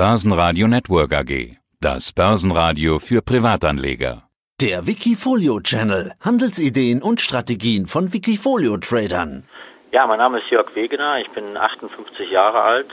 Börsenradio 0.00 0.66
Network 0.66 1.12
AG. 1.12 1.58
Das 1.78 2.12
Börsenradio 2.12 2.98
für 3.00 3.20
Privatanleger. 3.20 4.22
Der 4.58 4.86
Wikifolio 4.86 5.60
Channel. 5.60 6.12
Handelsideen 6.20 7.02
und 7.02 7.20
Strategien 7.20 7.86
von 7.86 8.10
Wikifolio 8.10 8.78
Tradern. 8.78 9.44
Ja, 9.92 10.06
mein 10.06 10.16
Name 10.16 10.38
ist 10.38 10.50
Jörg 10.50 10.74
Wegener. 10.74 11.20
Ich 11.20 11.28
bin 11.32 11.54
58 11.54 12.30
Jahre 12.30 12.62
alt, 12.62 12.90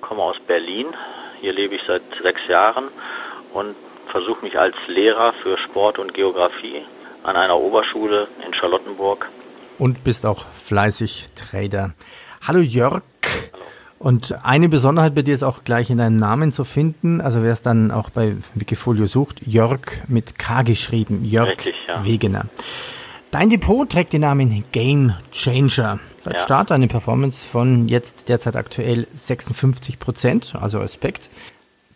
komme 0.00 0.22
aus 0.22 0.36
Berlin. 0.46 0.86
Hier 1.40 1.52
lebe 1.52 1.74
ich 1.74 1.82
seit 1.88 2.02
sechs 2.22 2.46
Jahren 2.46 2.84
und 3.52 3.74
versuche 4.06 4.44
mich 4.44 4.56
als 4.56 4.76
Lehrer 4.86 5.32
für 5.42 5.58
Sport 5.58 5.98
und 5.98 6.14
Geografie 6.14 6.82
an 7.24 7.34
einer 7.34 7.58
Oberschule 7.58 8.28
in 8.46 8.54
Charlottenburg. 8.54 9.28
Und 9.78 10.04
bist 10.04 10.24
auch 10.24 10.46
fleißig 10.54 11.30
Trader. 11.34 11.94
Hallo 12.46 12.60
Jörg. 12.60 13.02
Und 13.98 14.44
eine 14.44 14.68
Besonderheit 14.68 15.14
bei 15.14 15.22
dir 15.22 15.34
ist 15.34 15.42
auch 15.42 15.64
gleich 15.64 15.88
in 15.88 15.98
deinem 15.98 16.16
Namen 16.16 16.52
zu 16.52 16.64
finden. 16.64 17.20
Also 17.20 17.42
wer 17.42 17.52
es 17.52 17.62
dann 17.62 17.90
auch 17.90 18.10
bei 18.10 18.36
Wikifolio 18.54 19.06
sucht, 19.06 19.46
Jörg 19.46 19.80
mit 20.08 20.38
K 20.38 20.62
geschrieben, 20.62 21.24
Jörg 21.24 21.50
Richtig, 21.50 21.74
ja. 21.88 22.04
Wegener. 22.04 22.46
Dein 23.30 23.50
Depot 23.50 23.88
trägt 23.88 24.12
den 24.12 24.20
Namen 24.20 24.64
Game 24.72 25.12
Changer. 25.32 25.98
Seit 26.22 26.34
Ja. 26.34 26.38
Start 26.40 26.70
eine 26.70 26.86
Performance 26.86 27.44
von 27.44 27.88
jetzt 27.88 28.28
derzeit 28.28 28.56
aktuell 28.56 29.08
56 29.14 29.98
Prozent, 29.98 30.54
also 30.60 30.78
Respekt. 30.78 31.30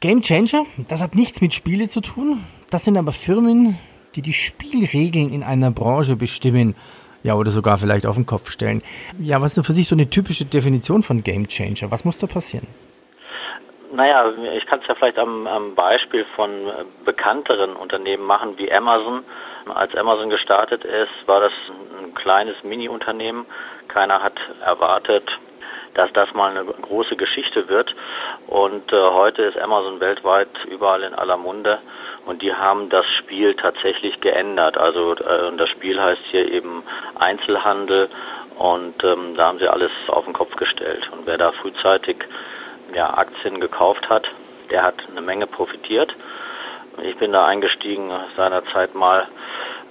Game 0.01 0.23
Changer, 0.23 0.65
das 0.89 1.01
hat 1.01 1.15
nichts 1.15 1.41
mit 1.41 1.55
Spiele 1.55 1.89
zu 1.89 2.01
tun. 2.01 2.41
Das 2.71 2.85
sind 2.85 2.97
aber 2.97 3.13
Firmen, 3.13 3.77
die 4.17 4.23
die 4.23 4.33
Spielregeln 4.33 5.31
in 5.31 5.43
einer 5.43 5.71
Branche 5.71 6.17
bestimmen. 6.17 6.75
Ja, 7.23 7.35
oder 7.35 7.51
sogar 7.51 7.79
vielleicht 7.79 8.07
auf 8.07 8.15
den 8.15 8.27
Kopf 8.27 8.51
stellen. 8.51 8.83
Ja, 9.19 9.41
was 9.43 9.57
ist 9.57 9.67
für 9.67 9.73
sich 9.73 9.89
so 9.89 9.95
eine 9.95 10.09
typische 10.09 10.45
Definition 10.45 11.03
von 11.03 11.25
Game 11.25 11.49
Changer? 11.49 11.91
Was 11.91 12.05
muss 12.05 12.19
da 12.19 12.27
passieren? 12.27 12.67
Naja, 13.93 14.31
ich 14.55 14.67
kann 14.67 14.81
es 14.81 14.87
ja 14.87 14.95
vielleicht 14.95 15.19
am, 15.19 15.47
am 15.47 15.75
Beispiel 15.75 16.27
von 16.37 16.51
äh, 16.51 16.85
bekannteren 17.05 17.75
Unternehmen 17.75 18.25
machen 18.25 18.59
wie 18.59 18.71
Amazon. 18.71 19.25
Als 19.75 19.95
Amazon 19.97 20.31
gestartet 20.31 20.85
ist, 20.85 21.11
war 21.27 21.41
das 21.41 21.53
ein 22.01 22.15
kleines 22.15 22.63
Mini-Unternehmen. 22.63 23.47
Keiner 23.89 24.23
hat 24.23 24.39
erwartet, 24.65 25.25
dass 25.95 26.13
das 26.13 26.33
mal 26.35 26.51
eine 26.51 26.65
große 26.65 27.17
Geschichte 27.17 27.69
wird. 27.69 27.95
Und 28.47 28.93
äh, 28.93 28.97
heute 28.97 29.43
ist 29.43 29.59
Amazon 29.59 30.01
weltweit 30.01 30.49
überall 30.67 31.03
in 31.03 31.15
aller 31.15 31.37
Munde. 31.37 31.79
Und 32.29 32.43
die 32.43 32.53
haben 32.53 32.91
das 32.91 33.07
Spiel 33.07 33.55
tatsächlich 33.55 34.21
geändert. 34.21 34.77
Also 34.77 35.15
äh, 35.15 35.57
das 35.57 35.71
Spiel 35.71 35.99
heißt 35.99 36.21
hier 36.31 36.53
eben 36.53 36.83
Einzelhandel. 37.19 38.11
Und 38.59 39.03
ähm, 39.03 39.35
da 39.35 39.47
haben 39.47 39.59
sie 39.59 39.67
alles 39.67 39.91
auf 40.09 40.27
den 40.27 40.35
Kopf 40.35 40.55
gestellt. 40.57 41.09
Und 41.11 41.27
wer 41.27 41.39
da 41.39 41.53
frühzeitig 41.53 42.17
ja, 42.95 43.17
Aktien 43.17 43.61
gekauft 43.61 44.11
hat, 44.11 44.31
der 44.71 44.83
hat 44.83 44.97
eine 45.11 45.23
Menge 45.23 45.47
profitiert. 45.47 46.15
Ich 47.03 47.17
bin 47.17 47.33
da 47.33 47.47
eingestiegen 47.47 48.11
seinerzeit 48.37 48.95
mal, 48.95 49.27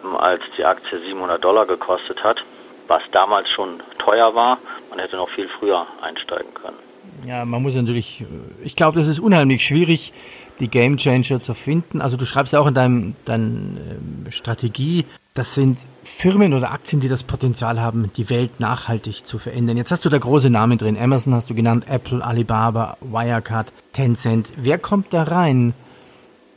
ähm, 0.04 0.16
als 0.16 0.44
die 0.60 0.64
Aktie 0.64 1.00
700 1.00 1.44
Dollar 1.44 1.66
gekostet 1.66 2.24
hat, 2.24 2.44
was 2.88 3.02
damals 3.14 3.50
schon 3.50 3.82
teuer 3.98 4.36
war. 4.36 4.60
Man 4.92 5.00
hätte 5.00 5.16
noch 5.16 5.30
viel 5.30 5.50
früher 5.50 5.88
einsteigen 6.02 6.54
können. 6.54 6.78
Ja, 7.26 7.46
man 7.46 7.62
muss 7.62 7.76
natürlich, 7.76 8.26
ich 8.64 8.76
glaube, 8.76 8.98
das 9.00 9.08
ist 9.08 9.20
unheimlich 9.20 9.66
schwierig, 9.66 10.14
die 10.60 10.70
Game 10.70 10.98
Changer 10.98 11.42
zu 11.42 11.54
finden. 11.54 12.02
Also 12.02 12.18
du 12.18 12.26
schreibst 12.26 12.54
ja 12.54 12.60
auch 12.60 12.68
in 12.68 12.74
deinem, 12.74 13.16
deiner 13.26 13.46
ähm, 13.46 14.26
Strategie, 14.30 15.06
das 15.34 15.54
sind 15.54 15.86
Firmen 16.04 16.54
oder 16.54 16.72
Aktien, 16.72 17.00
die 17.00 17.10
das 17.10 17.24
Potenzial 17.24 17.80
haben, 17.80 18.12
die 18.18 18.30
Welt 18.30 18.60
nachhaltig 18.60 19.26
zu 19.26 19.38
verändern. 19.38 19.78
Jetzt 19.78 19.92
hast 19.92 20.04
du 20.04 20.10
da 20.10 20.18
große 20.18 20.50
Namen 20.50 20.78
drin. 20.78 20.98
Amazon 20.98 21.34
hast 21.34 21.50
du 21.50 21.54
genannt, 21.54 21.86
Apple, 21.88 22.26
Alibaba, 22.26 22.98
Wirecard, 23.02 23.72
Tencent. 23.94 24.52
Wer 24.58 24.80
kommt 24.80 25.14
da 25.14 25.24
rein? 25.24 25.74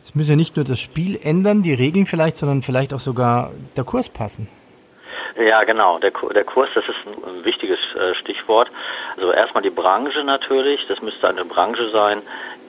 Es 0.02 0.14
muss 0.14 0.28
ja 0.28 0.36
nicht 0.36 0.56
nur 0.56 0.64
das 0.64 0.80
Spiel 0.80 1.18
ändern, 1.22 1.62
die 1.62 1.74
Regeln 1.74 2.06
vielleicht, 2.06 2.38
sondern 2.38 2.62
vielleicht 2.62 2.94
auch 2.94 3.00
sogar 3.00 3.52
der 3.76 3.84
Kurs 3.84 4.08
passen. 4.08 4.48
Ja, 5.36 5.64
genau. 5.64 5.98
Der, 5.98 6.10
der 6.10 6.44
Kurs, 6.44 6.68
das 6.74 6.84
ist 6.84 6.96
ein, 7.06 7.36
ein 7.36 7.44
wichtiges 7.44 7.78
äh, 7.94 8.14
Stichwort. 8.14 8.70
Also 9.16 9.32
erstmal 9.32 9.62
die 9.62 9.70
Branche 9.70 10.24
natürlich. 10.24 10.86
Das 10.88 11.00
müsste 11.02 11.28
eine 11.28 11.44
Branche 11.44 11.90
sein, 11.90 12.22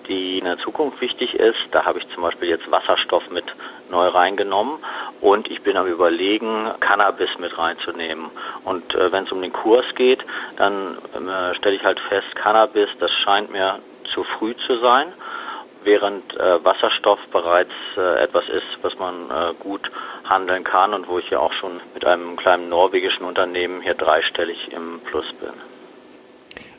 die 0.07 0.39
in 0.39 0.45
der 0.45 0.57
Zukunft 0.57 1.01
wichtig 1.01 1.35
ist. 1.35 1.59
Da 1.71 1.85
habe 1.85 1.99
ich 1.99 2.09
zum 2.09 2.23
Beispiel 2.23 2.49
jetzt 2.49 2.69
Wasserstoff 2.69 3.29
mit 3.29 3.45
neu 3.89 4.07
reingenommen 4.07 4.79
und 5.19 5.51
ich 5.51 5.61
bin 5.61 5.75
am 5.75 5.85
überlegen, 5.85 6.69
Cannabis 6.79 7.29
mit 7.39 7.57
reinzunehmen. 7.57 8.29
Und 8.63 8.95
äh, 8.95 9.11
wenn 9.11 9.25
es 9.25 9.31
um 9.31 9.41
den 9.41 9.53
Kurs 9.53 9.85
geht, 9.95 10.23
dann 10.57 10.97
äh, 11.13 11.55
stelle 11.55 11.75
ich 11.75 11.83
halt 11.83 11.99
fest, 11.99 12.35
Cannabis, 12.35 12.89
das 12.99 13.11
scheint 13.11 13.51
mir 13.51 13.79
zu 14.05 14.23
früh 14.23 14.55
zu 14.67 14.77
sein 14.79 15.13
während 15.83 16.37
äh, 16.37 16.63
Wasserstoff 16.63 17.19
bereits 17.31 17.71
äh, 17.97 18.23
etwas 18.23 18.47
ist, 18.49 18.67
was 18.81 18.97
man 18.99 19.29
äh, 19.29 19.53
gut 19.59 19.89
handeln 20.31 20.63
kann 20.63 20.93
und 20.93 21.07
wo 21.07 21.19
ich 21.19 21.29
ja 21.29 21.39
auch 21.39 21.53
schon 21.53 21.79
mit 21.93 22.05
einem 22.05 22.37
kleinen 22.37 22.69
norwegischen 22.69 23.25
Unternehmen 23.25 23.81
hier 23.81 23.93
dreistellig 23.93 24.71
im 24.71 24.99
Plus 25.05 25.31
bin. 25.33 25.53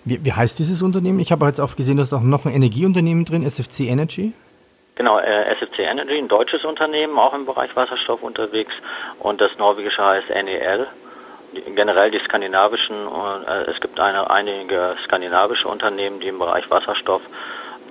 Wie, 0.04 0.24
wie 0.24 0.32
heißt 0.32 0.58
dieses 0.58 0.82
Unternehmen? 0.82 1.20
Ich 1.20 1.30
habe 1.30 1.46
jetzt 1.46 1.60
auch 1.60 1.76
gesehen, 1.76 1.96
du 1.96 2.02
hast 2.02 2.12
auch 2.12 2.22
noch 2.22 2.44
ein 2.44 2.52
Energieunternehmen 2.52 3.24
drin, 3.24 3.44
SFC 3.44 3.82
Energy. 3.82 4.32
Genau, 4.96 5.18
äh, 5.18 5.54
SFC 5.54 5.80
Energy, 5.80 6.18
ein 6.18 6.28
deutsches 6.28 6.64
Unternehmen, 6.64 7.18
auch 7.18 7.34
im 7.34 7.46
Bereich 7.46 7.74
Wasserstoff 7.76 8.22
unterwegs 8.22 8.72
und 9.20 9.40
das 9.40 9.56
norwegische 9.58 10.04
heißt 10.04 10.28
NEL. 10.28 10.86
Generell 11.74 12.10
die 12.10 12.18
skandinavischen, 12.18 12.96
äh, 13.06 13.70
es 13.70 13.80
gibt 13.80 14.00
eine, 14.00 14.30
einige 14.30 14.96
skandinavische 15.04 15.68
Unternehmen, 15.68 16.20
die 16.20 16.28
im 16.28 16.38
Bereich 16.38 16.68
Wasserstoff 16.70 17.22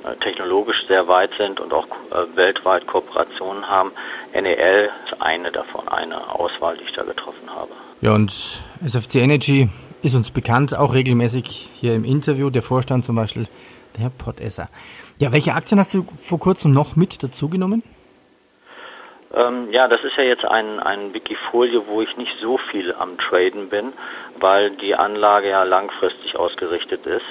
äh, 0.03 0.15
technologisch 0.15 0.87
sehr 0.87 1.07
weit 1.07 1.31
sind 1.37 1.59
und 1.59 1.73
auch 1.73 1.85
äh, 1.85 2.35
weltweit 2.35 2.87
Kooperationen 2.87 3.69
haben. 3.69 3.91
NEL 4.33 4.89
ist 5.05 5.21
eine 5.21 5.51
davon, 5.51 5.87
eine 5.87 6.33
Auswahl, 6.33 6.77
die 6.77 6.83
ich 6.83 6.93
da 6.93 7.03
getroffen 7.03 7.49
habe. 7.53 7.71
Ja, 8.01 8.13
und 8.13 8.31
SFC 8.85 9.15
Energy 9.15 9.69
ist 10.01 10.15
uns 10.15 10.31
bekannt, 10.31 10.75
auch 10.75 10.93
regelmäßig 10.93 11.69
hier 11.73 11.93
im 11.93 12.03
Interview, 12.03 12.49
der 12.49 12.61
Vorstand 12.61 13.05
zum 13.05 13.15
Beispiel, 13.15 13.47
der 13.95 14.03
Herr 14.03 14.09
Pottesser. 14.09 14.69
Ja, 15.19 15.31
welche 15.31 15.53
Aktien 15.53 15.79
hast 15.79 15.93
du 15.93 16.05
vor 16.17 16.39
kurzem 16.39 16.71
noch 16.71 16.95
mit 16.95 17.21
dazugenommen? 17.21 17.83
Ähm, 19.33 19.71
ja, 19.71 19.87
das 19.87 20.03
ist 20.03 20.17
ja 20.17 20.23
jetzt 20.23 20.45
ein, 20.45 20.79
ein 20.79 21.13
Wikifolio, 21.13 21.85
wo 21.87 22.01
ich 22.01 22.17
nicht 22.17 22.35
so 22.41 22.57
viel 22.57 22.93
am 22.93 23.17
Traden 23.17 23.69
bin, 23.69 23.93
weil 24.39 24.71
die 24.71 24.95
Anlage 24.95 25.49
ja 25.49 25.63
langfristig 25.63 26.35
ausgerichtet 26.37 27.05
ist. 27.05 27.25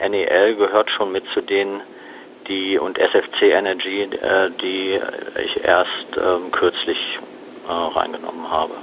NEL 0.00 0.56
gehört 0.56 0.90
schon 0.90 1.12
mit 1.12 1.24
zu 1.32 1.42
denen, 1.42 1.80
die 2.48 2.78
und 2.78 2.98
SFC 2.98 3.42
Energy, 3.52 4.02
äh, 4.02 4.50
die 4.62 4.98
ich 5.44 5.64
erst 5.64 5.88
ähm, 6.16 6.50
kürzlich 6.52 7.18
äh, 7.68 7.72
reingenommen 7.72 8.50
habe. 8.50 8.74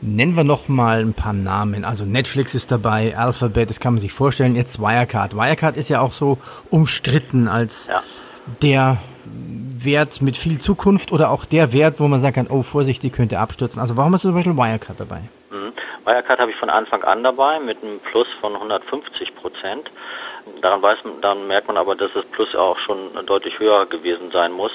Nennen 0.00 0.36
wir 0.36 0.44
noch 0.44 0.68
mal 0.68 1.00
ein 1.00 1.14
paar 1.14 1.32
Namen. 1.32 1.84
Also 1.84 2.04
Netflix 2.04 2.54
ist 2.54 2.70
dabei, 2.70 3.16
Alphabet, 3.16 3.70
das 3.70 3.80
kann 3.80 3.94
man 3.94 4.00
sich 4.02 4.12
vorstellen. 4.12 4.54
Jetzt 4.54 4.78
Wirecard. 4.78 5.34
Wirecard 5.34 5.76
ist 5.78 5.88
ja 5.88 6.00
auch 6.00 6.12
so 6.12 6.36
umstritten 6.70 7.48
als 7.48 7.86
Ja. 7.86 8.02
der 8.60 8.98
Wert 9.24 10.20
mit 10.20 10.36
viel 10.36 10.58
Zukunft 10.58 11.10
oder 11.12 11.30
auch 11.30 11.46
der 11.46 11.72
Wert, 11.72 12.00
wo 12.00 12.08
man 12.08 12.20
sagen 12.20 12.34
kann, 12.34 12.46
oh 12.48 12.62
Vorsicht, 12.62 13.02
die 13.02 13.10
könnte 13.10 13.38
abstürzen. 13.38 13.80
Also 13.80 13.96
warum 13.96 14.12
hast 14.12 14.24
du 14.24 14.28
zum 14.28 14.34
Beispiel 14.34 14.56
Wirecard 14.56 15.00
dabei? 15.00 15.22
Wirecard 16.04 16.38
habe 16.38 16.50
ich 16.50 16.56
von 16.56 16.70
Anfang 16.70 17.02
an 17.02 17.22
dabei 17.22 17.58
mit 17.60 17.82
einem 17.82 18.00
Plus 18.00 18.28
von 18.40 18.54
150 18.54 19.34
Prozent. 19.34 19.90
Daran, 20.60 20.82
weiß 20.82 20.98
man, 21.04 21.20
daran 21.20 21.46
merkt 21.46 21.68
man 21.68 21.76
aber, 21.76 21.94
dass 21.94 22.12
das 22.12 22.24
Plus 22.26 22.54
auch 22.54 22.78
schon 22.78 23.26
deutlich 23.26 23.58
höher 23.58 23.86
gewesen 23.86 24.30
sein 24.30 24.52
muss. 24.52 24.72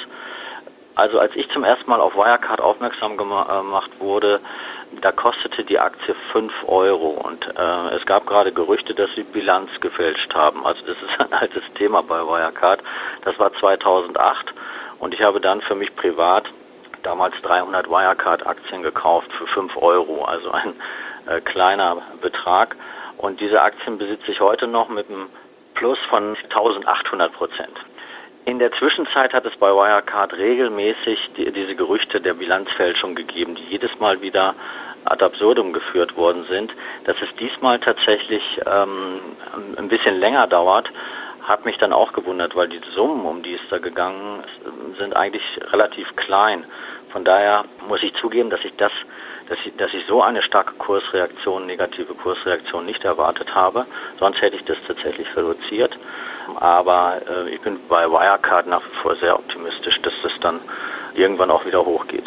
Also 0.96 1.20
als 1.20 1.36
ich 1.36 1.50
zum 1.52 1.64
ersten 1.64 1.90
Mal 1.90 2.02
auf 2.02 2.16
Wirecard 2.16 2.60
aufmerksam 2.60 3.14
äh, 3.14 3.18
gemacht 3.18 3.92
wurde, 4.00 4.42
da 5.02 5.12
kostete 5.12 5.64
die 5.64 5.80
Aktie 5.80 6.16
5 6.32 6.52
Euro 6.68 7.10
und 7.10 7.46
äh, 7.58 7.96
es 7.96 8.06
gab 8.06 8.26
gerade 8.26 8.52
Gerüchte, 8.52 8.96
dass 8.96 9.10
sie 9.16 9.24
Bilanz 9.24 9.70
gefälscht 9.80 10.34
haben. 10.34 10.66
Also 10.66 10.82
das 10.86 10.98
ist 10.98 11.20
ein 11.20 11.32
altes 11.32 11.64
Thema 11.76 12.02
bei 12.02 12.20
Wirecard. 12.20 12.82
Das 13.24 13.38
war 13.40 13.54
2008 13.54 14.54
und 15.00 15.14
ich 15.14 15.22
habe 15.22 15.40
dann 15.40 15.62
für 15.62 15.76
mich 15.76 15.96
privat 15.96 16.46
damals 17.04 17.36
300 17.44 17.90
Wirecard-Aktien 17.90 18.84
gekauft 18.84 19.32
für 19.32 19.48
5 19.48 19.78
Euro, 19.78 20.26
also 20.26 20.52
ein 20.52 20.74
äh, 21.30 21.42
kleiner 21.42 21.98
Betrag. 22.22 22.76
Und 23.18 23.40
diese 23.40 23.62
Aktien 23.62 23.98
besitze 23.98 24.32
ich 24.32 24.40
heute 24.40 24.68
noch 24.68 24.90
mit 24.90 25.10
einem 25.10 25.28
Plus 25.76 25.98
von 26.10 26.36
1800 26.36 27.32
Prozent. 27.32 27.78
In 28.46 28.60
der 28.60 28.72
Zwischenzeit 28.72 29.34
hat 29.34 29.46
es 29.46 29.56
bei 29.58 29.70
Wirecard 29.72 30.34
regelmäßig 30.34 31.32
die, 31.38 31.52
diese 31.52 31.76
Gerüchte 31.76 32.20
der 32.20 32.34
Bilanzfälschung 32.34 33.16
gegeben, 33.16 33.56
die 33.56 33.64
jedes 33.64 34.00
Mal 34.00 34.22
wieder 34.22 34.56
ad 35.06 35.24
absurdum 35.24 35.74
geführt 35.74 36.18
worden 36.18 36.46
sind. 36.50 36.74
Dass 37.06 37.16
es 37.22 37.34
diesmal 37.36 37.80
tatsächlich 37.80 38.62
ähm, 38.66 39.20
ein 39.78 39.88
bisschen 39.88 40.20
länger 40.20 40.48
dauert, 40.48 40.90
hat 41.44 41.66
mich 41.66 41.78
dann 41.78 41.94
auch 41.94 42.14
gewundert, 42.14 42.56
weil 42.56 42.70
die 42.70 42.82
Summen, 42.96 43.26
um 43.26 43.44
die 43.44 43.56
es 43.56 43.62
da 43.70 43.80
gegangen 43.80 44.44
ist, 44.44 44.98
sind 44.98 45.16
eigentlich 45.16 45.44
relativ 45.72 46.16
klein. 46.16 46.64
Von 47.12 47.24
daher 47.24 47.66
muss 47.88 48.04
ich 48.04 48.14
zugeben, 48.16 48.50
dass 48.50 48.64
ich 48.64 48.76
das, 48.78 48.92
dass 49.50 49.58
ich, 49.66 49.76
dass 49.76 49.94
ich 49.94 50.06
so 50.08 50.22
eine 50.22 50.42
starke 50.44 50.74
Kursreaktion, 50.74 51.66
negative 51.66 52.14
Kursreaktion 52.14 52.86
nicht 52.86 53.04
erwartet 53.04 53.56
habe. 53.56 53.86
Sonst 54.20 54.42
hätte 54.42 54.56
ich 54.56 54.64
das 54.64 54.78
tatsächlich 54.88 55.28
reduziert. 55.36 55.98
Aber 56.56 57.22
äh, 57.28 57.50
ich 57.50 57.62
bin 57.62 57.78
bei 57.90 58.10
Wirecard 58.10 58.68
nach 58.68 58.82
wie 58.82 58.96
vor 59.02 59.16
sehr 59.16 59.38
optimistisch, 59.38 60.00
dass 60.02 60.14
das 60.24 60.32
dann 60.40 60.60
irgendwann 61.16 61.52
auch 61.52 61.66
wieder 61.66 61.84
hochgeht. 61.84 62.26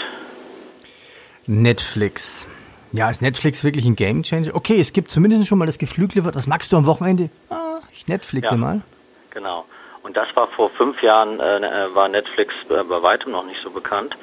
Netflix. 1.47 2.47
Ja, 2.93 3.09
ist 3.09 3.23
Netflix 3.23 3.65
wirklich 3.65 3.85
ein 3.87 3.97
Gamechanger? 3.97 4.55
Okay, 4.55 4.79
es 4.79 4.93
gibt 4.93 5.11
zumindest 5.11 5.47
schon 5.47 5.59
mal 5.59 5.67
das 5.67 5.79
Geflügel, 5.79 6.25
was 6.25 6.47
magst 6.47 6.73
du 6.73 6.77
am 6.77 6.87
Wochenende? 6.87 7.31
Ah, 7.51 7.79
ich 7.93 8.07
Netflixe 8.07 8.53
ja, 8.53 8.57
mal. 8.57 8.83
Genau. 9.31 9.65
Und 10.03 10.17
das 10.17 10.29
war 10.35 10.49
vor 10.49 10.71
fünf 10.71 11.01
Jahren, 11.03 11.39
äh, 11.41 11.59
äh 11.59 11.95
war 11.95 12.09
Netflix 12.09 12.53
äh, 12.69 12.83
bei 12.83 13.03
weitem 13.03 13.33
noch 13.33 13.47
nicht 13.47 13.61
so 13.63 13.71
bekannt. 13.71 14.17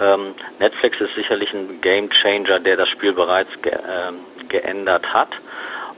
Ähm, 0.00 0.34
Netflix 0.58 1.00
ist 1.00 1.14
sicherlich 1.14 1.52
ein 1.52 1.80
Gamechanger, 1.80 2.60
der 2.60 2.76
das 2.76 2.88
Spiel 2.88 3.12
bereits 3.12 3.50
ge 3.62 3.72
äh, 3.72 4.12
geändert 4.48 5.12
hat. 5.12 5.30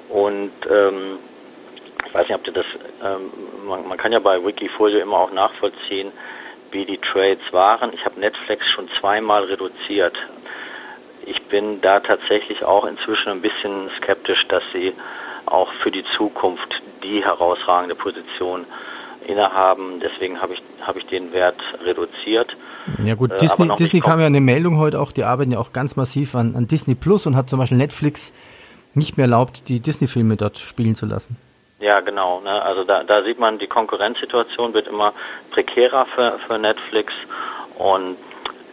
Und 0.08 0.52
ähm, 0.69 1.19
ich 2.06 2.14
weiß 2.14 2.29
nicht, 2.29 2.37
ob 2.37 2.44
du 2.44 2.52
das, 2.52 2.67
ähm, 3.05 3.31
man, 3.67 3.87
man, 3.87 3.99
kann 3.99 4.12
ja 4.12 4.19
bei 4.19 4.44
Wikifolio 4.44 4.99
immer 4.99 5.19
auch 5.19 5.32
nachvollziehen, 5.32 6.11
wie 6.73 6.85
die 6.85 6.99
Trades 6.99 7.52
waren. 7.52 7.93
Ich 7.93 8.05
habe 8.05 8.19
Netflix 8.19 8.67
schon 8.67 8.88
zweimal 8.99 9.44
reduziert 9.44 10.17
ich 11.31 11.43
bin 11.43 11.81
da 11.81 12.00
tatsächlich 12.00 12.64
auch 12.64 12.85
inzwischen 12.85 13.31
ein 13.31 13.41
bisschen 13.41 13.91
skeptisch, 13.99 14.47
dass 14.49 14.62
sie 14.73 14.94
auch 15.47 15.73
für 15.75 15.91
die 15.91 16.05
Zukunft 16.17 16.82
die 17.02 17.25
herausragende 17.25 17.94
Position 17.94 18.64
innehaben. 19.26 20.00
Deswegen 20.00 20.41
habe 20.41 20.55
ich, 20.55 20.62
habe 20.81 20.99
ich 20.99 21.06
den 21.06 21.32
Wert 21.32 21.61
reduziert. 21.85 22.56
Ja 23.04 23.14
gut, 23.14 23.32
äh, 23.32 23.38
Disney, 23.38 23.74
Disney 23.76 24.00
kam 24.00 24.20
ja 24.20 24.26
eine 24.26 24.40
Meldung 24.40 24.78
heute 24.78 25.00
auch, 25.00 25.12
die 25.12 25.24
arbeiten 25.24 25.52
ja 25.52 25.58
auch 25.58 25.72
ganz 25.72 25.96
massiv 25.96 26.34
an, 26.34 26.54
an 26.56 26.66
Disney 26.66 26.94
Plus 26.94 27.26
und 27.26 27.36
hat 27.36 27.48
zum 27.48 27.58
Beispiel 27.58 27.78
Netflix 27.78 28.32
nicht 28.94 29.16
mehr 29.16 29.24
erlaubt, 29.24 29.68
die 29.68 29.80
Disney-Filme 29.80 30.36
dort 30.36 30.58
spielen 30.58 30.94
zu 30.94 31.06
lassen. 31.06 31.36
Ja, 31.78 32.00
genau. 32.00 32.40
Ne? 32.40 32.62
Also 32.62 32.84
da, 32.84 33.04
da 33.04 33.22
sieht 33.22 33.38
man, 33.38 33.58
die 33.58 33.66
Konkurrenzsituation 33.66 34.74
wird 34.74 34.88
immer 34.88 35.12
prekärer 35.50 36.06
für, 36.06 36.38
für 36.46 36.58
Netflix 36.58 37.12
und 37.78 38.16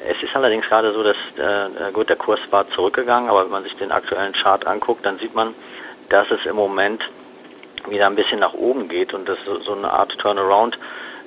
es 0.08 0.22
ist 0.22 0.36
allerdings 0.36 0.66
gerade 0.68 0.94
so, 0.94 1.04
dass 1.04 1.16
äh, 1.38 1.92
gut, 1.92 2.10
der 2.10 2.16
Kurs 2.16 2.40
war 2.52 2.70
zurückgegangen, 2.70 3.30
aber 3.30 3.44
wenn 3.44 3.52
man 3.52 3.64
sich 3.64 3.76
den 3.76 3.92
aktuellen 3.92 4.34
Chart 4.34 4.66
anguckt, 4.68 5.06
dann 5.06 5.18
sieht 5.18 5.36
man, 5.36 5.54
dass 6.10 6.30
es 6.32 6.46
im 6.46 6.56
Moment 6.56 7.02
wieder 7.90 8.08
ein 8.08 8.16
bisschen 8.16 8.40
nach 8.40 8.54
oben 8.54 8.88
geht 8.88 9.14
und 9.14 9.28
dass 9.28 9.38
so, 9.46 9.60
so 9.60 9.74
eine 9.74 9.92
Art 9.92 10.18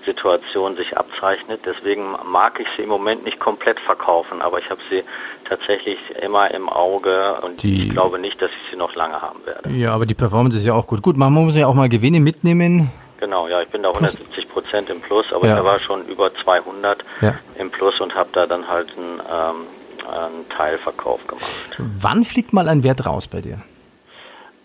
Turnaround-Situation 0.01 0.77
sich 0.77 0.97
abzeichnet. 0.97 1.61
Deswegen 1.65 2.17
mag 2.31 2.61
ich 2.61 2.67
sie 2.77 2.83
im 2.83 2.89
Moment 2.89 3.25
nicht 3.25 3.39
komplett 3.39 3.79
verkaufen, 3.81 4.43
aber 4.43 4.59
ich 4.59 4.71
habe 4.71 4.81
sie 4.91 5.03
tatsächlich 5.49 5.99
immer 6.23 6.51
im 6.53 6.69
Auge 6.69 7.37
und 7.43 7.63
die, 7.63 7.85
ich 7.85 7.91
glaube 7.91 8.19
nicht, 8.19 8.41
dass 8.41 8.51
ich 8.51 8.71
sie 8.71 8.77
noch 8.77 8.95
lange 8.95 9.21
haben 9.21 9.45
werde. 9.45 9.71
Ja, 9.71 9.93
aber 9.93 10.07
die 10.07 10.15
Performance 10.15 10.57
ist 10.57 10.67
ja 10.67 10.75
auch 10.75 10.87
gut. 10.87 11.03
Gut, 11.03 11.17
man 11.17 11.33
muss 11.33 11.57
ja 11.57 11.67
auch 11.67 11.75
mal 11.75 11.89
Gewinne 11.89 12.21
mitnehmen. 12.21 12.91
Genau, 13.19 13.49
ja, 13.49 13.61
ich 13.61 13.69
bin 13.69 13.83
da 13.83 13.91
170 13.91 14.49
Prozent 14.49 14.89
im 14.89 15.01
Plus, 15.01 15.31
aber 15.33 15.47
ja. 15.47 15.59
ich 15.59 15.65
war 15.65 15.79
schon 15.81 16.07
über 16.07 16.35
200 16.35 17.05
ja. 17.21 17.35
im 17.59 17.71
Plus 17.71 18.01
und 18.01 18.15
habe 18.15 18.31
da 18.33 18.47
dann 18.47 18.67
halt 18.67 18.89
einen, 18.97 19.21
ähm, 19.21 19.67
einen 20.11 20.49
Teilverkauf 20.49 21.27
gemacht. 21.27 21.45
Wann 21.77 22.25
fliegt 22.25 22.55
mal 22.55 22.69
ein 22.69 22.83
Wert 22.83 23.05
raus 23.05 23.29
bei 23.29 23.43
dir? 23.43 23.59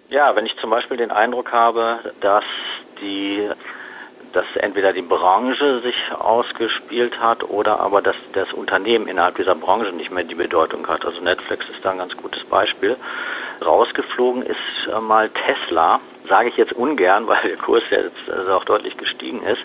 Ja, 0.09 0.35
wenn 0.35 0.45
ich 0.45 0.55
zum 0.61 0.69
Beispiel 0.69 0.95
den 0.95 1.11
Eindruck 1.11 1.51
habe, 1.51 1.99
dass 2.21 2.45
die 3.01 3.49
dass 4.35 4.45
entweder 4.57 4.91
die 4.91 5.01
Branche 5.01 5.79
sich 5.79 5.95
ausgespielt 6.11 7.21
hat 7.21 7.43
oder 7.49 7.79
aber 7.79 8.01
dass 8.01 8.17
das 8.33 8.51
Unternehmen 8.51 9.07
innerhalb 9.07 9.37
dieser 9.37 9.55
Branche 9.55 9.93
nicht 9.93 10.11
mehr 10.11 10.25
die 10.25 10.35
Bedeutung 10.35 10.87
hat. 10.87 11.05
Also 11.05 11.21
Netflix 11.21 11.69
ist 11.69 11.83
da 11.83 11.91
ein 11.91 11.99
ganz 11.99 12.17
gutes 12.17 12.43
Beispiel. 12.43 12.97
Rausgeflogen 13.65 14.43
ist 14.43 14.57
äh, 14.93 14.99
mal 14.99 15.29
Tesla, 15.29 16.01
sage 16.27 16.49
ich 16.49 16.57
jetzt 16.57 16.73
ungern, 16.73 17.27
weil 17.27 17.41
der 17.43 17.55
Kurs 17.55 17.83
ja 17.89 17.99
jetzt 17.99 18.29
also 18.29 18.51
auch 18.53 18.65
deutlich 18.65 18.97
gestiegen 18.97 19.41
ist. 19.43 19.61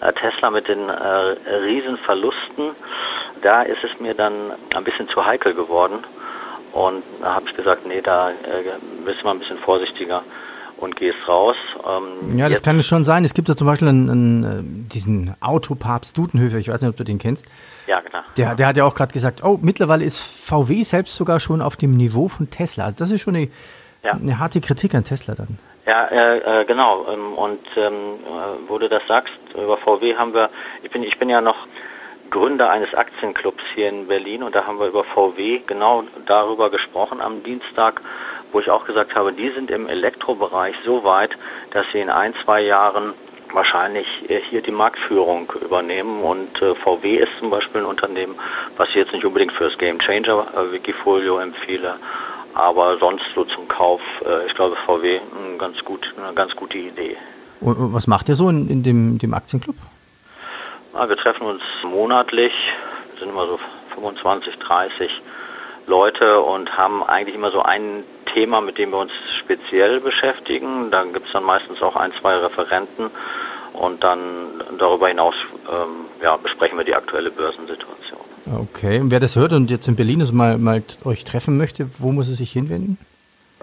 Äh, 0.00 0.12
Tesla 0.12 0.50
mit 0.50 0.68
den 0.68 0.88
äh, 0.88 1.54
Riesenverlusten, 1.64 2.70
da 3.42 3.62
ist 3.62 3.82
es 3.82 3.98
mir 3.98 4.14
dann 4.14 4.52
ein 4.72 4.84
bisschen 4.84 5.08
zu 5.08 5.26
heikel 5.26 5.52
geworden. 5.54 6.04
Und 6.72 7.02
da 7.22 7.34
habe 7.34 7.46
ich 7.48 7.56
gesagt, 7.56 7.86
nee, 7.86 8.02
da 8.02 8.30
äh, 8.30 8.34
müssen 9.04 9.24
wir 9.24 9.30
ein 9.30 9.40
bisschen 9.40 9.58
vorsichtiger 9.58 10.22
und 10.78 10.96
gehst 10.96 11.18
raus. 11.26 11.56
Ähm, 11.86 12.38
ja, 12.38 12.48
das 12.48 12.62
kann 12.62 12.78
es 12.78 12.86
schon 12.86 13.04
sein. 13.04 13.24
Es 13.24 13.34
gibt 13.34 13.48
ja 13.48 13.56
zum 13.56 13.66
Beispiel 13.66 13.88
einen, 13.88 14.10
einen, 14.10 14.44
äh, 14.44 14.92
diesen 14.92 15.34
Autopapst 15.40 16.16
Dudenhöfer, 16.16 16.58
ich 16.58 16.68
weiß 16.68 16.80
nicht, 16.82 16.90
ob 16.90 16.96
du 16.96 17.04
den 17.04 17.18
kennst. 17.18 17.46
Ja, 17.86 18.00
genau. 18.00 18.18
Der, 18.36 18.54
der 18.54 18.66
hat 18.66 18.76
ja 18.76 18.84
auch 18.84 18.94
gerade 18.94 19.12
gesagt, 19.12 19.42
oh, 19.44 19.58
mittlerweile 19.62 20.04
ist 20.04 20.18
VW 20.18 20.82
selbst 20.82 21.14
sogar 21.14 21.40
schon 21.40 21.62
auf 21.62 21.76
dem 21.76 21.96
Niveau 21.96 22.28
von 22.28 22.50
Tesla. 22.50 22.86
Also 22.86 22.98
das 22.98 23.10
ist 23.10 23.22
schon 23.22 23.36
eine, 23.36 23.48
ja. 24.02 24.12
eine 24.12 24.38
harte 24.38 24.60
Kritik 24.60 24.94
an 24.94 25.04
Tesla 25.04 25.34
dann. 25.34 25.58
Ja, 25.86 26.06
äh, 26.06 26.62
äh, 26.62 26.64
genau. 26.64 27.06
Ähm, 27.12 27.32
und 27.34 27.60
ähm, 27.76 27.92
äh, 27.92 28.68
wo 28.68 28.78
du 28.78 28.88
das 28.88 29.02
sagst, 29.06 29.34
über 29.54 29.76
VW 29.76 30.16
haben 30.16 30.34
wir, 30.34 30.50
ich 30.82 30.90
bin, 30.90 31.02
ich 31.02 31.18
bin 31.18 31.28
ja 31.28 31.40
noch 31.40 31.56
Gründer 32.30 32.70
eines 32.70 32.92
Aktienclubs 32.92 33.62
hier 33.74 33.88
in 33.88 34.08
Berlin 34.08 34.42
und 34.42 34.54
da 34.54 34.66
haben 34.66 34.80
wir 34.80 34.88
über 34.88 35.04
VW 35.04 35.60
genau 35.66 36.02
darüber 36.26 36.70
gesprochen 36.70 37.20
am 37.20 37.42
Dienstag, 37.44 38.02
wo 38.52 38.60
ich 38.60 38.70
auch 38.70 38.84
gesagt 38.84 39.14
habe, 39.14 39.32
die 39.32 39.50
sind 39.50 39.70
im 39.70 39.88
Elektrobereich 39.88 40.74
so 40.84 41.04
weit, 41.04 41.30
dass 41.70 41.86
sie 41.92 42.00
in 42.00 42.10
ein, 42.10 42.34
zwei 42.44 42.62
Jahren 42.62 43.14
wahrscheinlich 43.52 44.06
äh, 44.28 44.40
hier 44.40 44.62
die 44.62 44.70
Marktführung 44.70 45.52
übernehmen 45.60 46.22
und 46.22 46.60
äh, 46.62 46.74
VW 46.74 47.16
ist 47.16 47.32
zum 47.38 47.50
Beispiel 47.50 47.82
ein 47.82 47.86
Unternehmen, 47.86 48.34
was 48.76 48.88
ich 48.90 48.96
jetzt 48.96 49.12
nicht 49.12 49.24
unbedingt 49.24 49.52
für 49.52 49.64
das 49.64 49.78
Game 49.78 49.98
Changer 49.98 50.46
äh, 50.54 50.72
Wikifolio 50.72 51.38
empfehle, 51.38 51.94
aber 52.54 52.96
sonst 52.98 53.24
so 53.34 53.44
zum 53.44 53.68
Kauf, 53.68 54.00
äh, 54.24 54.46
ich 54.46 54.54
glaube 54.54 54.76
VW 54.86 55.18
ein 55.18 55.58
ganz 55.58 55.84
gut, 55.84 56.12
eine 56.22 56.34
ganz 56.34 56.54
gute 56.56 56.78
Idee. 56.78 57.16
Und 57.60 57.94
was 57.94 58.06
macht 58.06 58.28
ihr 58.28 58.36
so 58.36 58.48
in, 58.48 58.68
in 58.68 58.82
dem, 58.82 59.18
dem 59.18 59.32
Aktienclub? 59.34 59.76
Ja, 60.94 61.08
wir 61.08 61.16
treffen 61.16 61.46
uns 61.46 61.62
monatlich, 61.82 62.52
sind 63.18 63.30
immer 63.30 63.46
so 63.46 63.58
25, 63.94 64.56
30 64.58 65.10
Leute 65.86 66.40
und 66.40 66.76
haben 66.76 67.02
eigentlich 67.02 67.34
immer 67.34 67.50
so 67.50 67.62
ein 67.62 68.04
Thema, 68.36 68.60
mit 68.60 68.76
dem 68.76 68.90
wir 68.90 68.98
uns 68.98 69.12
speziell 69.38 70.00
beschäftigen. 70.00 70.90
Da 70.90 71.04
gibt 71.04 71.26
es 71.26 71.32
dann 71.32 71.44
meistens 71.44 71.80
auch 71.80 71.96
ein, 71.96 72.12
zwei 72.20 72.36
Referenten 72.36 73.06
und 73.72 74.04
dann 74.04 74.20
darüber 74.78 75.08
hinaus 75.08 75.34
ähm, 75.70 76.04
ja, 76.22 76.36
besprechen 76.36 76.76
wir 76.76 76.84
die 76.84 76.94
aktuelle 76.94 77.30
Börsensituation. 77.30 78.20
Okay, 78.60 79.00
und 79.00 79.10
wer 79.10 79.20
das 79.20 79.36
hört 79.36 79.54
und 79.54 79.70
jetzt 79.70 79.88
in 79.88 79.96
Berlin 79.96 80.20
also 80.20 80.34
mal, 80.34 80.58
mal 80.58 80.82
euch 81.04 81.24
treffen 81.24 81.56
möchte, 81.56 81.88
wo 81.98 82.12
muss 82.12 82.28
er 82.28 82.34
sich 82.34 82.52
hinwenden? 82.52 82.98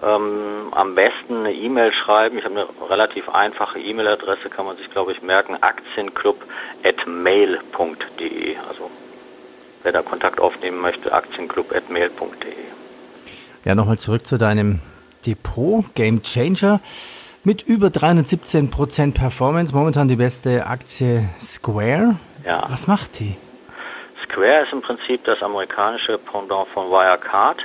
Ähm, 0.02 0.72
am 0.72 0.96
besten 0.96 1.36
eine 1.38 1.52
E-Mail 1.52 1.92
schreiben. 1.92 2.38
Ich 2.38 2.44
habe 2.44 2.56
eine 2.56 2.66
relativ 2.90 3.28
einfache 3.28 3.78
E-Mail-Adresse, 3.78 4.50
kann 4.50 4.66
man 4.66 4.76
sich, 4.76 4.90
glaube 4.90 5.12
ich, 5.12 5.22
merken, 5.22 5.56
aktienclub.mail.de. 5.60 8.56
Also 8.68 8.90
wer 9.84 9.92
da 9.92 10.02
Kontakt 10.02 10.40
aufnehmen 10.40 10.80
möchte, 10.80 11.12
aktienclub.mail.de. 11.12 12.63
Ja, 13.64 13.74
nochmal 13.74 13.98
zurück 13.98 14.26
zu 14.26 14.36
deinem 14.36 14.80
Depot, 15.26 15.86
Game 15.94 16.22
Changer. 16.22 16.80
Mit 17.44 17.62
über 17.62 17.86
317% 17.86 19.14
Performance, 19.14 19.74
momentan 19.74 20.06
die 20.06 20.16
beste 20.16 20.66
Aktie 20.66 21.26
Square. 21.40 22.16
Ja. 22.44 22.66
Was 22.68 22.86
macht 22.86 23.20
die? 23.20 23.36
Square 24.22 24.64
ist 24.64 24.72
im 24.72 24.82
Prinzip 24.82 25.24
das 25.24 25.42
amerikanische 25.42 26.18
Pendant 26.18 26.68
von 26.68 26.90
Wirecard, 26.90 27.58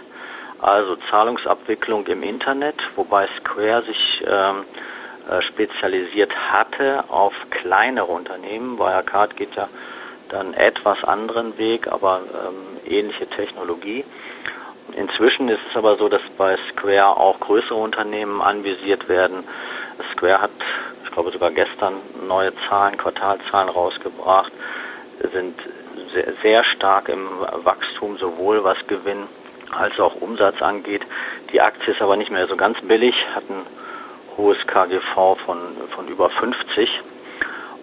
also 0.59 0.95
Zahlungsabwicklung 1.09 2.07
im 2.07 2.23
Internet, 2.23 2.75
wobei 2.95 3.27
Square 3.37 3.83
sich 3.83 4.23
ähm, 4.25 4.63
äh, 5.29 5.41
spezialisiert 5.41 6.31
hatte 6.49 7.03
auf 7.09 7.33
kleinere 7.49 8.07
Unternehmen. 8.07 8.79
Wirecard 8.79 9.35
geht 9.35 9.53
ja 9.55 9.67
dann 10.29 10.53
etwas 10.53 11.03
anderen 11.03 11.57
Weg, 11.57 11.89
aber 11.89 12.21
ähm, 12.23 12.89
ähnliche 12.89 13.27
Technologie. 13.27 14.05
Inzwischen 14.95 15.49
ist 15.49 15.61
es 15.69 15.75
aber 15.75 15.97
so, 15.97 16.09
dass 16.09 16.21
bei 16.37 16.57
Square 16.71 17.17
auch 17.17 17.39
größere 17.39 17.75
Unternehmen 17.75 18.41
anvisiert 18.41 19.09
werden. 19.09 19.43
Square 20.13 20.41
hat, 20.41 20.51
ich 21.03 21.11
glaube 21.11 21.31
sogar 21.31 21.51
gestern 21.51 21.95
neue 22.27 22.53
Zahlen, 22.67 22.97
Quartalzahlen 22.97 23.69
rausgebracht, 23.69 24.51
sind 25.31 25.59
sehr, 26.13 26.33
sehr 26.41 26.63
stark 26.63 27.09
im 27.09 27.27
Wachstum, 27.63 28.17
sowohl 28.17 28.63
was 28.63 28.77
Gewinn 28.87 29.27
als 29.71 29.99
auch 29.99 30.15
Umsatz 30.15 30.61
angeht. 30.61 31.01
Die 31.51 31.61
Aktie 31.61 31.93
ist 31.93 32.01
aber 32.01 32.15
nicht 32.15 32.31
mehr 32.31 32.47
so 32.47 32.55
ganz 32.55 32.79
billig, 32.81 33.15
hat 33.35 33.43
ein 33.49 33.65
hohes 34.37 34.57
KGV 34.65 35.35
von, 35.45 35.59
von 35.89 36.07
über 36.07 36.29
50 36.29 37.01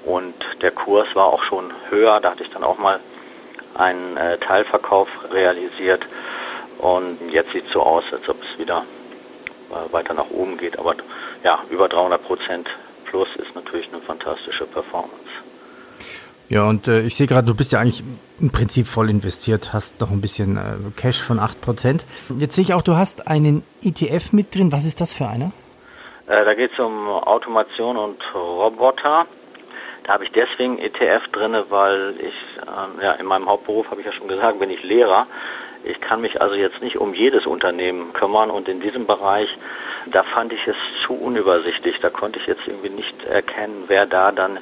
und 0.05 0.35
der 0.63 0.71
Kurs 0.71 1.07
war 1.15 1.27
auch 1.27 1.43
schon 1.43 1.73
höher. 1.91 2.21
Da 2.21 2.31
hatte 2.31 2.45
ich 2.45 2.51
dann 2.51 2.65
auch 2.65 2.79
mal 2.79 3.01
einen 3.75 4.17
äh, 4.17 4.39
Teilverkauf 4.39 5.09
realisiert 5.31 6.07
und 6.87 7.19
jetzt 7.31 7.53
sieht 7.53 7.67
es 7.67 7.73
so 7.73 7.83
aus, 7.83 8.05
als 8.13 8.29
ob 8.29 8.37
es 8.43 8.59
wieder 8.59 8.85
äh, 9.71 9.93
weiter 9.93 10.15
nach 10.15 10.31
oben 10.31 10.57
geht. 10.57 10.79
Aber 10.79 10.95
ja, 11.43 11.59
über 11.71 11.89
300 11.89 12.23
Prozent 12.25 12.69
plus 13.05 13.29
ist 13.37 13.55
natürlich 13.55 13.89
eine 13.93 14.03
fantastische 14.03 14.67
Performance. 14.67 15.17
Ja, 16.49 16.69
und 16.69 16.87
äh, 16.87 17.03
ich 17.03 17.17
sehe 17.17 17.27
gerade, 17.27 17.47
du 17.47 17.55
bist 17.55 17.73
ja 17.73 17.81
eigentlich 17.81 18.05
im 18.41 18.51
Prinzip 18.51 18.87
voll 18.87 19.11
investiert, 19.11 19.73
hast 19.73 20.01
noch 20.01 20.13
ein 20.13 20.21
bisschen 20.21 20.57
äh, 20.57 20.61
Cash 20.97 21.21
von 21.21 21.41
8%. 21.41 22.05
Jetzt 22.39 22.55
sehe 22.55 22.63
ich 22.63 22.75
auch, 22.75 22.83
du 22.83 22.95
hast 22.95 23.27
einen 23.27 23.65
ETF 23.83 24.33
mit 24.33 24.55
drin. 24.55 24.71
Was 24.71 24.85
ist 24.85 25.01
das 25.01 25.13
für 25.13 25.27
einer? 25.27 25.51
Äh, 26.29 26.45
da 26.45 26.55
geht 26.55 26.73
es 26.73 26.79
um 26.79 27.09
Automation 27.09 27.97
und 27.97 28.23
Roboter. 28.35 29.27
Da 30.05 30.13
habe 30.13 30.23
ich 30.23 30.31
deswegen 30.31 30.79
ETF 30.79 31.27
drinne, 31.33 31.65
weil 31.69 32.15
ich 32.21 32.35
ähm, 32.63 33.03
ja 33.03 33.13
in 33.13 33.27
meinem 33.27 33.49
Hauptberuf 33.49 33.91
habe 33.91 34.01
ich 34.01 34.07
ja 34.07 34.13
schon 34.13 34.29
gesagt, 34.29 34.61
bin 34.61 34.71
ich 34.71 34.85
Lehrer. 34.85 35.27
Ich 35.87 36.01
kann 36.01 36.21
mich 36.21 36.41
also 36.41 36.55
jetzt 36.55 36.83
nicht 36.83 36.99
um 36.99 37.15
jedes 37.15 37.47
Unternehmen 37.47 38.13
kümmern 38.13 38.51
und 38.51 38.69
in 38.69 38.81
diesem 38.81 39.07
Bereich, 39.07 39.49
da 40.07 40.23
fand 40.23 40.53
ich 40.53 40.67
es 40.67 40.77
zu 41.05 41.15
unübersichtlich. 41.15 42.01
Da 42.01 42.11
konnte 42.11 42.39
ich 42.39 42.47
jetzt 42.47 42.67
irgendwie 42.67 42.91
nicht 42.91 43.25
erkennen, 43.25 43.85
wer 43.87 44.07
da 44.07 44.33
dann 44.33 44.59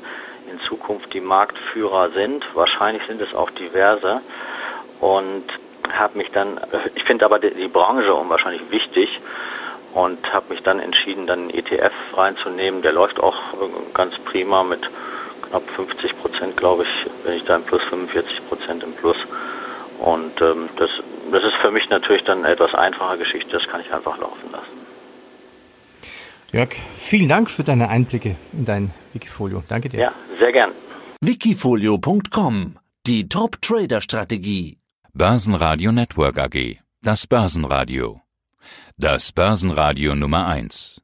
in 0.50 0.61
Zukunft 0.61 1.12
die 1.14 1.21
Marktführer 1.21 2.11
sind. 2.11 2.45
Wahrscheinlich 2.54 3.02
sind 3.07 3.21
es 3.21 3.35
auch 3.35 3.50
diverse. 3.50 4.21
Und 5.00 5.45
habe 5.93 6.19
mich 6.19 6.31
dann, 6.31 6.61
ich 6.95 7.04
finde 7.04 7.25
aber 7.25 7.38
die, 7.38 7.69
Branche 7.69 8.14
unwahrscheinlich 8.14 8.71
wichtig 8.71 9.21
und 9.93 10.33
habe 10.33 10.47
mich 10.52 10.62
dann 10.62 10.81
entschieden, 10.81 11.26
dann 11.26 11.40
einen 11.40 11.50
ETF 11.50 11.93
reinzunehmen. 12.14 12.83
Der 12.83 12.93
läuft 12.93 13.21
auch 13.21 13.37
ganz 13.93 14.19
prima 14.19 14.64
mit 14.64 14.88
knapp 15.49 15.69
50 15.76 16.19
Prozent, 16.21 16.57
glaube 16.57 16.85
ich, 16.85 17.11
bin 17.23 17.35
ich 17.35 17.45
da 17.45 17.57
im 17.57 17.62
Plus, 17.64 17.83
45 17.85 18.49
Prozent 18.49 18.83
im 18.83 18.93
Plus. 18.93 19.16
Und 19.99 20.40
ähm, 20.40 20.69
das, 20.76 20.90
das 21.35 21.45
ist 21.45 21.55
für 21.57 21.71
mich 21.71 21.88
natürlich 21.91 22.25
dann 22.25 22.45
eine 22.45 22.55
etwas 22.55 22.75
einfache 22.75 23.19
Geschichte, 23.19 23.50
das 23.50 23.67
kann 23.67 23.81
ich 23.81 23.93
einfach 23.93 24.17
laufen 24.19 24.50
lassen. 24.53 24.75
Jörg, 26.53 26.71
vielen 26.97 27.29
Dank 27.29 27.50
für 27.50 27.64
deine 27.64 27.88
Einblicke 27.88 28.37
in 28.53 28.64
dein 28.64 28.91
Wikifolio. 29.12 29.64
Danke 29.69 29.88
dir. 29.88 30.00
Ja, 30.00 30.12
sehr 30.38 30.53
gern. 30.53 30.71
Wikifolio.com 31.21 32.76
Die 33.07 33.29
Top-Trader-Strategie. 33.29 34.79
Börsenradio 35.12 35.91
Network 35.91 36.38
AG. 36.38 36.79
Das 37.03 37.26
Börsenradio. 37.26 38.21
Das 38.97 39.33
Börsenradio 39.33 40.14
Nummer 40.14 40.47
1. 40.47 41.03